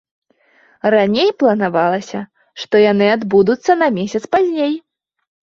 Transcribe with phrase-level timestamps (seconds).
[0.93, 2.19] Раней планавалася,
[2.63, 4.73] што яны адбудуцца на месяц пазней.